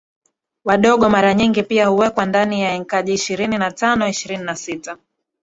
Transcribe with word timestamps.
wadogo 0.63 1.09
mara 1.09 1.33
nyingi 1.33 1.63
pia 1.63 1.87
huwekwa 1.87 2.25
ndani 2.25 2.61
ya 2.61 2.71
enkaji 2.73 3.13
Ishirini 3.13 3.57
na 3.57 3.71
tano 3.71 4.07
Ishirini 4.07 4.43
na 4.43 4.55
sita 4.55 4.97